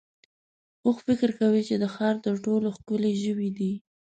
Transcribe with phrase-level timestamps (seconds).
[0.85, 3.73] اوښ فکر کوي چې د ښار تر ټولو ښکلی ژوی دی.